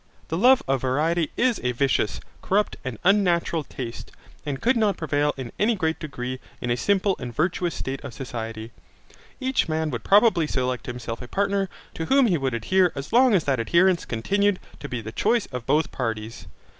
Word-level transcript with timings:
The 0.29 0.37
love 0.39 0.63
of 0.67 0.81
variety 0.81 1.29
is 1.37 1.59
a 1.61 1.73
vicious, 1.73 2.19
corrupt, 2.41 2.75
and 2.83 2.97
unnatural 3.03 3.63
taste 3.63 4.11
and 4.47 4.59
could 4.59 4.75
not 4.75 4.97
prevail 4.97 5.31
in 5.37 5.51
any 5.59 5.75
great 5.75 5.99
degree 5.99 6.39
in 6.59 6.71
a 6.71 6.75
simple 6.75 7.15
and 7.19 7.31
virtuous 7.31 7.75
state 7.75 8.03
of 8.03 8.11
society. 8.11 8.71
Each 9.39 9.69
man 9.69 9.91
would 9.91 10.03
probably 10.03 10.47
select 10.47 10.87
himself 10.87 11.21
a 11.21 11.27
partner, 11.27 11.69
to 11.93 12.05
whom 12.05 12.25
he 12.25 12.39
would 12.39 12.55
adhere 12.55 12.91
as 12.95 13.13
long 13.13 13.35
as 13.35 13.43
that 13.43 13.59
adherence 13.59 14.05
continued 14.05 14.59
to 14.79 14.89
be 14.89 15.01
the 15.01 15.11
choice 15.11 15.45
of 15.51 15.67
both 15.67 15.91
parties. 15.91 16.47